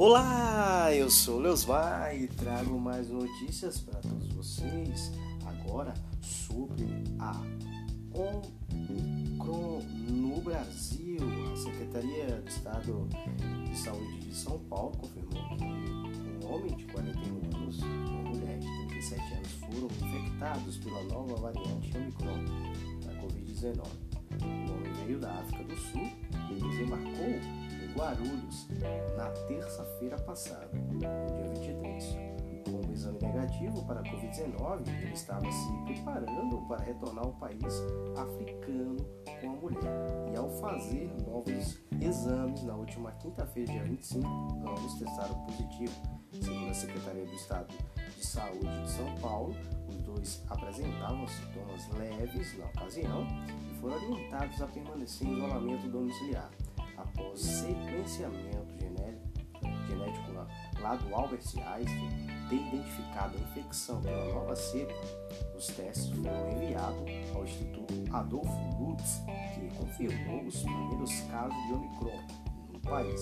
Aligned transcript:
Olá, 0.00 0.94
eu 0.94 1.10
sou 1.10 1.40
Leosmar 1.40 2.14
e 2.14 2.28
trago 2.28 2.78
mais 2.78 3.10
notícias 3.10 3.80
para 3.80 3.98
todos 3.98 4.28
vocês 4.28 5.10
agora 5.44 5.92
sobre 6.20 6.86
a 7.18 7.32
Omicron 8.14 9.82
no 10.08 10.40
Brasil. 10.40 11.18
A 11.52 11.56
Secretaria 11.56 12.40
de 12.42 12.48
Estado 12.48 13.08
de 13.68 13.76
Saúde 13.76 14.20
de 14.20 14.32
São 14.36 14.60
Paulo 14.70 14.96
confirmou 14.98 15.56
que 15.56 15.64
um 15.64 16.54
homem 16.54 16.76
de 16.76 16.84
41 16.84 17.56
anos 17.56 17.80
e 17.80 17.84
uma 17.84 18.22
mulher 18.30 18.56
de 18.56 18.66
37 18.66 19.34
anos 19.34 19.52
foram 19.52 19.88
infectados 20.06 20.76
pela 20.76 21.02
nova 21.02 21.34
variante 21.34 21.96
Omicron 21.96 22.44
da 23.04 23.14
Covid-19. 23.20 23.82
O 24.44 24.72
homem 24.72 24.92
veio 25.04 25.18
da 25.18 25.32
África 25.40 25.64
do 25.64 25.76
Sul 25.76 26.08
e 26.52 26.54
desembarcou 26.54 27.77
Guarulhos 27.98 28.68
na 29.16 29.28
terça-feira 29.48 30.16
passada, 30.20 30.70
dia 30.98 31.48
23. 31.52 32.16
Com 32.70 32.86
o 32.86 32.92
exame 32.92 33.18
negativo 33.20 33.84
para 33.86 33.98
a 33.98 34.02
Covid-19, 34.04 34.86
ele 35.02 35.12
estava 35.12 35.44
se 35.50 35.72
preparando 35.84 36.64
para 36.68 36.84
retornar 36.84 37.24
ao 37.24 37.32
país 37.32 37.64
africano 38.16 38.96
com 39.40 39.50
a 39.50 39.56
mulher. 39.56 40.32
E 40.32 40.36
ao 40.36 40.48
fazer 40.60 41.10
novos 41.26 41.80
exames 42.00 42.62
na 42.62 42.76
última 42.76 43.10
quinta-feira, 43.12 43.72
dia 43.72 43.82
25, 43.82 44.28
ambos 44.28 44.94
testaram 44.94 45.34
positivo. 45.46 45.92
Segundo 46.40 46.70
a 46.70 46.74
Secretaria 46.74 47.26
do 47.26 47.34
Estado 47.34 47.74
de 48.16 48.24
Saúde 48.24 48.82
de 48.84 48.90
São 48.90 49.12
Paulo, 49.16 49.56
os 49.88 49.96
dois 50.02 50.44
apresentavam 50.48 51.26
sintomas 51.26 51.88
leves 51.98 52.56
na 52.58 52.66
ocasião 52.66 53.26
e 53.72 53.74
foram 53.80 53.96
orientados 53.96 54.62
a 54.62 54.68
permanecer 54.68 55.26
em 55.26 55.36
isolamento 55.36 55.88
domiciliar 55.88 56.48
após 56.98 57.40
sequenciamento 57.40 58.78
genético 58.78 60.28
lá 60.80 60.94
do 60.96 61.14
Albert 61.14 61.42
Einstein 61.56 62.28
ter 62.48 62.56
identificado 62.56 63.36
a 63.36 63.40
infecção 63.40 64.00
pela 64.00 64.24
nova 64.32 64.56
cepa, 64.56 64.94
os 65.56 65.66
testes 65.66 66.08
foram 66.10 66.52
enviados 66.52 67.34
ao 67.34 67.44
Instituto 67.44 67.94
Adolfo 68.12 68.50
Lutz, 68.80 69.22
que 69.54 69.76
confirmou 69.76 70.44
os 70.44 70.62
primeiros 70.62 71.20
casos 71.22 71.66
de 71.66 71.72
Omicron 71.74 72.20
no 72.72 72.80
país. 72.80 73.20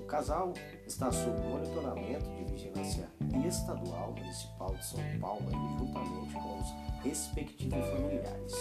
O 0.00 0.06
casal 0.06 0.52
está 0.86 1.10
sob 1.10 1.40
monitoramento 1.48 2.30
de 2.30 2.44
vigilância 2.44 3.08
estadual 3.46 4.12
municipal 4.12 4.74
de 4.74 4.86
São 4.86 5.00
Paulo, 5.20 5.50
juntamente 5.78 6.34
com 6.34 6.58
os 6.58 7.02
respectivos 7.02 7.88
familiares. 7.88 8.54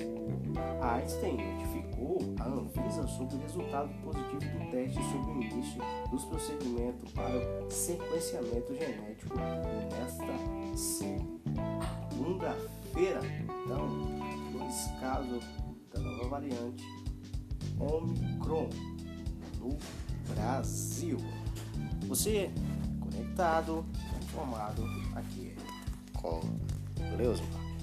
O 0.00 0.84
Einstein 0.84 1.58
notificou 1.98 2.18
a 2.40 2.44
Anvisa 2.46 3.06
sobre 3.08 3.36
o 3.36 3.40
resultado 3.40 3.92
positivo 4.02 4.38
do 4.38 4.70
teste 4.70 5.02
sobre 5.10 5.32
o 5.32 5.42
início 5.42 5.82
dos 6.10 6.24
procedimentos 6.24 7.12
para 7.12 7.36
o 7.64 7.70
sequenciamento 7.70 8.74
genético 8.74 9.34
nesta 9.90 10.24
segunda-feira. 12.06 13.20
Então, 13.64 13.88
dois 14.52 14.88
casos 15.00 15.44
da 15.92 16.00
nova 16.00 16.28
variante 16.28 16.84
Omicron 17.78 18.70
no 19.58 19.76
Brasil. 20.34 21.18
Você 22.06 22.50
conectado, 23.00 23.84
informado 24.22 24.84
aqui 25.14 25.54
com 26.14 26.40
Leusmar. 27.16 27.77